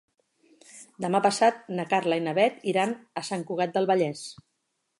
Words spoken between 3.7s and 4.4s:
del Vallès.